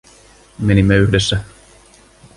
[0.59, 1.43] Menimme yhdessä.